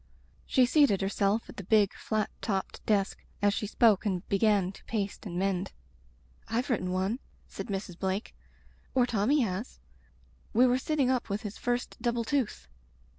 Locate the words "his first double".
11.43-12.23